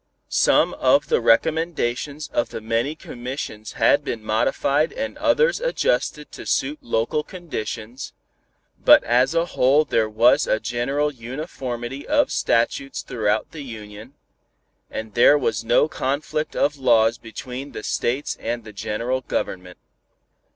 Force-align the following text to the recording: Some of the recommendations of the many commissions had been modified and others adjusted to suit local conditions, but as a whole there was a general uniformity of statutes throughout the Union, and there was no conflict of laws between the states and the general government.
Some 0.29 0.73
of 0.73 1.09
the 1.09 1.21
recommendations 1.21 2.27
of 2.29 2.49
the 2.49 2.59
many 2.59 2.95
commissions 2.95 3.73
had 3.73 4.03
been 4.03 4.23
modified 4.23 4.91
and 4.91 5.15
others 5.19 5.59
adjusted 5.61 6.31
to 6.31 6.47
suit 6.47 6.79
local 6.81 7.21
conditions, 7.23 8.11
but 8.83 9.03
as 9.03 9.35
a 9.35 9.45
whole 9.45 9.85
there 9.85 10.09
was 10.09 10.47
a 10.47 10.59
general 10.59 11.11
uniformity 11.13 12.07
of 12.07 12.31
statutes 12.31 13.03
throughout 13.03 13.51
the 13.51 13.61
Union, 13.61 14.15
and 14.89 15.13
there 15.13 15.37
was 15.37 15.63
no 15.63 15.87
conflict 15.87 16.55
of 16.55 16.77
laws 16.79 17.19
between 17.19 17.71
the 17.73 17.83
states 17.83 18.35
and 18.41 18.63
the 18.63 18.73
general 18.73 19.21
government. 19.21 19.77